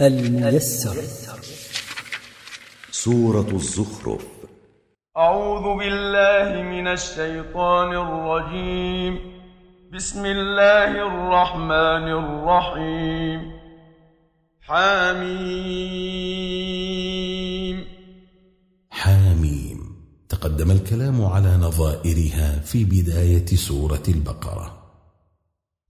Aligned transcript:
الميسر. 0.00 1.02
سورة 2.90 3.50
الزخرف. 3.52 4.26
أعوذ 5.16 5.78
بالله 5.78 6.62
من 6.62 6.88
الشيطان 6.88 7.92
الرجيم. 7.92 9.18
بسم 9.94 10.26
الله 10.26 10.90
الرحمن 10.90 12.08
الرحيم. 12.12 13.52
حميم. 14.60 15.36
حاميم 18.90 19.78
تقدم 20.28 20.70
الكلام 20.70 21.24
على 21.24 21.56
نظائرها 21.56 22.60
في 22.64 22.84
بداية 22.84 23.46
سورة 23.46 24.02
البقرة. 24.08 24.82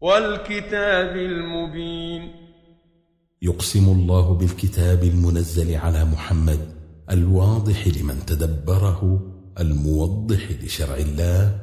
والكتاب 0.00 1.16
المبين. 1.16 2.45
يقسم 3.42 3.88
الله 3.88 4.34
بالكتاب 4.34 5.02
المنزل 5.02 5.76
على 5.76 6.04
محمد 6.04 6.58
الواضح 7.10 7.86
لمن 7.86 8.26
تدبره 8.26 9.20
الموضح 9.60 10.50
لشرع 10.62 10.96
الله. 10.96 11.60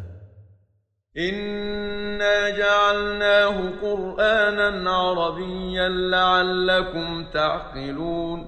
إنا 1.18 2.50
جعلناه 2.50 3.72
قرآنا 3.82 4.92
عربيا 4.92 5.90
لعلكم 5.90 7.26
تعقلون. 7.34 8.46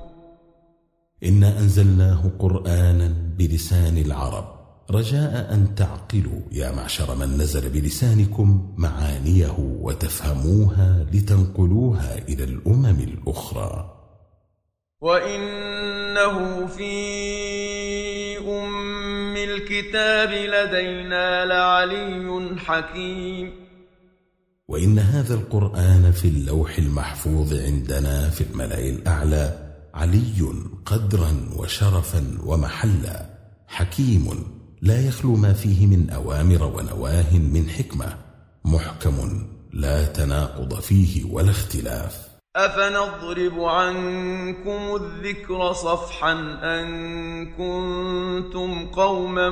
إنا 1.24 1.60
أنزلناه 1.60 2.32
قرآنا 2.40 3.14
بلسان 3.38 3.98
العرب. 3.98 4.55
رجاء 4.92 5.54
أن 5.54 5.76
تعقلوا 5.76 6.42
يا 6.52 6.72
معشر 6.72 7.16
من 7.16 7.38
نزل 7.38 7.70
بلسانكم 7.70 8.76
معانيه 8.78 9.56
وتفهموها 9.58 11.06
لتنقلوها 11.14 12.18
إلى 12.30 12.44
الأمم 12.44 13.00
الأخرى. 13.00 13.92
وإنه 15.02 16.66
في 16.68 16.94
أم 18.38 19.36
الكتاب 19.38 20.30
لدينا 20.30 21.46
لعلي 21.46 22.60
حكيم. 22.60 23.66
وإن 24.68 25.00
هذا 25.00 25.34
القرآن 25.34 26.12
في 26.12 26.28
اللوح 26.28 26.78
المحفوظ 26.78 27.54
عندنا 27.54 28.30
في 28.30 28.42
الملأ 28.42 28.80
الأعلى 28.80 29.74
علي 29.94 30.54
قدرا 30.86 31.50
وشرفا 31.58 32.38
ومحلا 32.46 33.26
حكيم 33.68 34.56
لا 34.86 35.08
يخلو 35.08 35.36
ما 35.36 35.54
فيه 35.54 35.88
من 35.88 36.10
أوامر 36.10 36.64
ونواه 36.64 37.38
من 37.38 37.70
حكمة 37.70 38.18
محكم 38.66 39.48
لا 39.74 40.06
تناقض 40.06 40.80
فيه 40.80 41.24
ولا 41.32 41.52
اختلاف. 41.52 42.28
أفنضرب 42.56 43.60
عنكم 43.60 44.96
الذكر 44.96 45.74
صفحا 45.74 46.32
أن 46.64 46.88
كنتم 47.46 48.86
قوما 48.86 49.50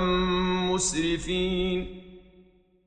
مسرفين. 0.73 1.87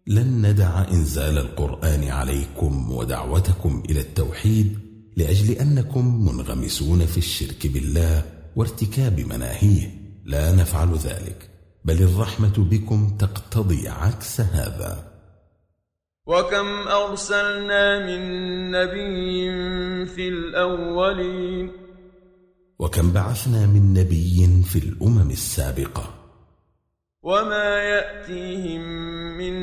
لن 0.06 0.46
ندع 0.46 0.88
إنزال 0.88 1.38
القرآن 1.38 2.04
عليكم 2.08 2.92
ودعوتكم 2.92 3.82
إلى 3.90 4.00
التوحيد 4.00 4.78
لأجل 5.16 5.52
أنكم 5.52 6.24
منغمسون 6.24 7.06
في 7.06 7.18
الشرك 7.18 7.66
بالله 7.66 8.24
وارتكاب 8.56 9.20
مناهيه. 9.20 9.94
لا 10.24 10.52
نفعل 10.52 10.94
ذلك. 10.96 11.55
بل 11.86 12.02
الرحمة 12.02 12.54
بكم 12.58 13.16
تقتضي 13.18 13.88
عكس 13.88 14.40
هذا. 14.40 15.12
وكم 16.26 16.88
أرسلنا 16.88 18.06
من 18.06 18.22
نبي 18.70 19.46
في 20.06 20.28
الأولين؟ 20.28 21.70
وكم 22.78 23.12
بعثنا 23.12 23.66
من 23.66 23.94
نبي 23.94 24.62
في 24.64 24.78
الأمم 24.78 25.30
السابقة. 25.30 26.14
وما 27.22 27.76
يأتيهم 27.82 28.82
من 29.38 29.54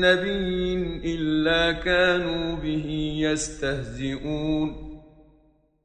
نبي 0.00 0.74
إلا 1.14 1.72
كانوا 1.72 2.56
به 2.56 2.86
يستهزئون. 3.16 4.90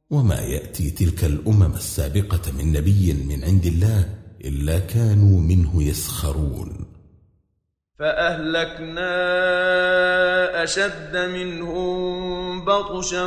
وما 0.10 0.40
يأتي 0.40 0.92
تلك 0.92 1.24
الأمم 1.24 1.74
السابقة 1.74 2.52
من 2.58 2.72
نبي 2.72 3.14
من 3.14 3.44
عند 3.44 3.66
الله 3.66 4.25
إلا 4.46 4.80
كانوا 4.80 5.42
منه 5.42 5.84
يسخرون. 5.84 6.86
فأهلكنا 8.00 9.14
أشد 10.64 11.18
منهم 11.18 12.66
بطشا 12.66 13.26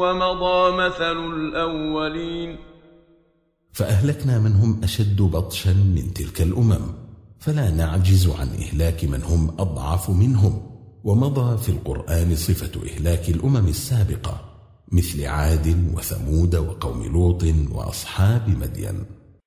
ومضى 0.00 0.76
مثل 0.76 1.16
الأولين. 1.34 2.58
فأهلكنا 3.72 4.38
من 4.38 4.52
هم 4.52 4.80
أشد 4.84 5.22
بطشا 5.22 5.70
من 5.70 6.14
تلك 6.14 6.42
الأمم. 6.42 6.94
فلا 7.38 7.70
نعجز 7.70 8.28
عن 8.28 8.48
إهلاك 8.48 9.04
من 9.04 9.22
هم 9.22 9.54
أضعف 9.58 10.10
منهم. 10.10 10.62
ومضى 11.04 11.58
في 11.58 11.68
القرآن 11.68 12.36
صفة 12.36 12.80
إهلاك 12.86 13.28
الأمم 13.28 13.68
السابقة 13.68 14.40
مثل 14.92 15.24
عاد 15.24 15.92
وثمود 15.94 16.56
وقوم 16.56 17.04
لوط 17.04 17.44
وأصحاب 17.72 18.48
مدين. 18.48 19.04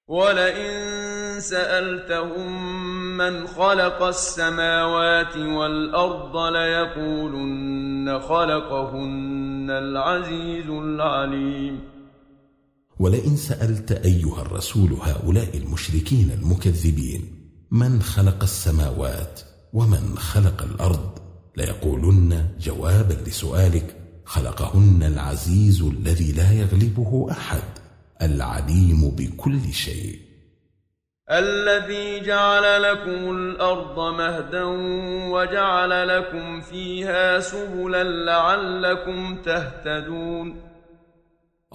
ولئن 0.09 1.40
سألتهم 1.40 2.78
من 3.18 3.47
خلق 3.47 4.03
السماوات 4.03 5.38
والأرض 5.38 6.38
ليقولن 6.53 8.20
خلقهن 8.20 9.70
العزيز 9.70 10.70
العليم. 10.70 11.80
ولئن 13.00 13.36
سألت 13.36 13.92
أيها 13.92 14.42
الرسول 14.42 14.94
هؤلاء 14.94 15.58
المشركين 15.58 16.31
المكذبين 16.31 17.22
من 17.72 18.02
خلق 18.02 18.44
السماوات 18.44 19.41
ومن 19.74 20.18
خلق 20.18 20.64
الأرض 20.64 21.20
ليقولن 21.58 22.46
جوابا 22.59 23.14
لسؤالك 23.14 23.96
خلقهن 24.26 25.03
العزيز 25.03 25.81
الذي 25.81 26.31
لا 26.31 26.52
يغلبه 26.52 27.28
أحد. 27.31 27.78
العليم 28.22 29.09
بكل 29.09 29.74
شيء. 29.74 30.19
الذي 31.31 32.25
جعل 32.25 32.81
لكم 32.84 33.31
الأرض 33.31 34.00
مهدا 34.00 34.63
وجعل 35.34 36.07
لكم 36.07 36.62
فيها 36.62 37.40
سبلا 37.40 38.03
لعلكم 38.03 39.41
تهتدون. 39.41 40.62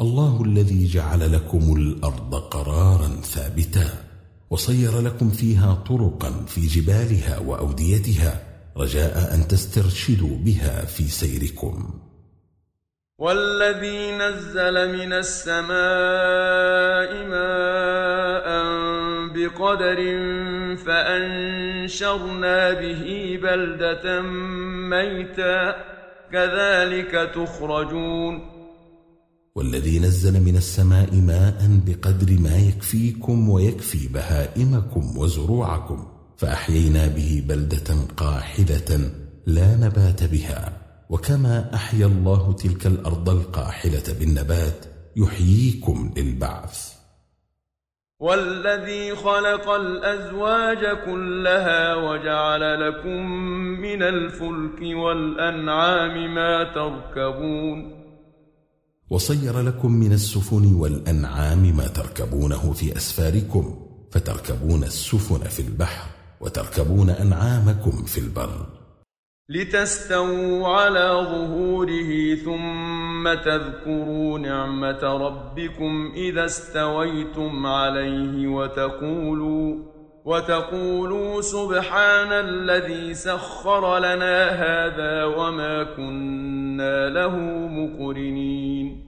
الله 0.01 0.43
الذي 0.45 0.87
جعل 0.87 1.33
لكم 1.33 1.77
الأرض 1.77 2.35
قرارا 2.35 3.09
ثابتا 3.09 3.89
وصير 4.51 5.01
لكم 5.01 5.31
فيها 5.31 5.75
طرقا 5.75 6.45
في 6.47 6.61
جبالها 6.61 7.39
وأوديتها 7.39 8.43
رجاء 8.77 9.35
أن 9.35 9.49
تسترشدوا 9.49 10.37
بها 10.37 10.85
في 10.85 11.09
سيركم. 11.09 12.01
والذي 13.19 14.19
نزل 14.19 14.93
من 14.93 15.13
السماء 15.13 15.69
ماء 17.27 18.65
بقدر 19.35 19.97
فأنشرنا 20.77 22.73
به 22.73 23.39
بلدة 23.43 24.23
ميتا. 24.91 25.75
كذلك 26.33 27.31
تخرجون. 27.35 28.41
والذي 29.55 29.99
نزل 29.99 30.41
من 30.41 30.57
السماء 30.57 31.15
ماء 31.15 31.81
بقدر 31.87 32.41
ما 32.41 32.57
يكفيكم 32.57 33.49
ويكفي 33.49 34.09
بهائمكم 34.09 35.19
وزروعكم. 35.19 36.07
فأحيينا 36.37 37.07
به 37.07 37.45
بلدة 37.49 37.95
قاحلة 38.17 39.11
لا 39.47 39.77
نبات 39.77 40.25
بها. 40.25 40.84
وكما 41.11 41.75
أحيا 41.75 42.07
الله 42.07 42.53
تلك 42.53 42.87
الأرض 42.87 43.31
القاحلة 43.31 44.03
بالنبات 44.19 44.85
يحييكم 45.17 46.15
للبعث. 46.17 46.95
والذي 48.21 49.17
خلق 49.17 49.69
الأزواج 49.71 50.79
كلها 51.05 51.95
وجعل 51.95 52.89
لكم 52.89 53.31
من 53.81 54.03
الفلك 54.03 54.81
والأنعام 54.83 56.35
ما 56.35 56.65
تركبون. 56.75 58.05
وصير 59.11 59.61
لكم 59.61 59.93
من 59.93 60.13
السفن 60.13 60.75
والأنعام 60.75 61.77
ما 61.77 61.87
تركبونه 61.87 62.73
في 62.73 62.97
أسفاركم 62.97 63.87
فتركبون 64.13 64.85
السفن 64.85 65.49
في 65.49 65.61
البحر 65.61 66.11
وتركبون 66.41 67.11
أنعامكم 67.11 68.05
في 68.05 68.19
البر. 68.19 68.84
لتستووا 69.49 70.69
على 70.69 71.27
ظهوره 71.31 72.35
ثم 72.35 73.35
تذكروا 73.35 74.39
نعمة 74.39 75.03
ربكم 75.03 76.13
إذا 76.17 76.45
استويتم 76.45 77.67
عليه 77.67 78.49
وتقولوا 78.49 79.77
وتقولوا 80.25 81.41
سبحان 81.43 82.33
الذي 82.33 83.15
سخر 83.15 83.99
لنا 83.99 84.49
هذا 84.49 85.25
وما 85.25 85.85
كنا 85.97 87.09
له 87.09 87.39
مقرنين. 87.69 89.05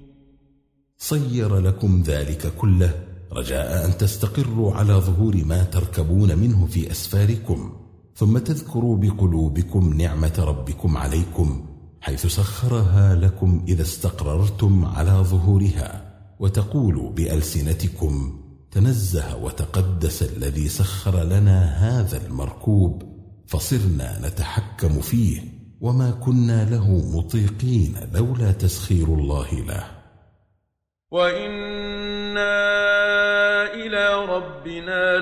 صير 0.97 1.59
لكم 1.59 2.03
ذلك 2.07 2.53
كله 2.59 2.91
رجاء 3.33 3.87
أن 3.87 3.97
تستقروا 3.99 4.75
على 4.75 4.93
ظهور 4.93 5.35
ما 5.47 5.63
تركبون 5.63 6.39
منه 6.39 6.67
في 6.67 6.91
أسفاركم. 6.91 7.86
ثم 8.17 8.39
تذكروا 8.39 8.97
بقلوبكم 8.97 9.93
نعمة 9.95 10.35
ربكم 10.39 10.97
عليكم 10.97 11.67
حيث 12.01 12.27
سخرها 12.27 13.15
لكم 13.15 13.65
إذا 13.69 13.83
استقررتم 13.83 14.85
على 14.85 15.11
ظهورها 15.11 16.15
وتقولوا 16.39 17.11
بألسنتكم 17.11 18.41
تنزه 18.71 19.37
وتقدس 19.37 20.23
الذي 20.23 20.69
سخر 20.69 21.23
لنا 21.23 21.65
هذا 21.65 22.27
المركوب 22.27 23.03
فصرنا 23.47 24.29
نتحكم 24.29 25.01
فيه 25.01 25.41
وما 25.81 26.11
كنا 26.11 26.71
له 26.71 27.19
مطيقين 27.19 27.97
لولا 28.13 28.53
تسخير 28.53 29.07
الله 29.07 29.55
له. 29.55 29.85
وإنا 31.11 32.57
إلى 33.75 34.25
ربنا 34.25 35.17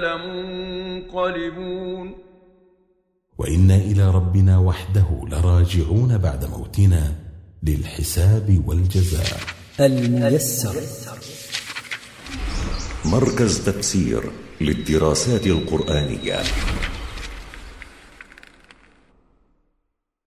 لمنقلبون 1.04 2.23
وإنا 3.38 3.76
إلى 3.76 4.10
ربنا 4.10 4.58
وحده 4.58 5.06
لراجعون 5.30 6.18
بعد 6.18 6.44
موتنا 6.44 7.12
للحساب 7.62 8.62
والجزاء. 8.66 9.40
الميسر. 9.80 10.74
مركز 13.04 13.64
تفسير 13.64 14.22
للدراسات 14.60 15.46
القرآنية. 15.46 16.42